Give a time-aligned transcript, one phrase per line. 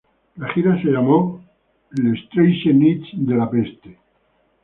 [0.37, 1.43] La gira se llamó
[1.91, 3.95] ""Les treize nuits de la peste"".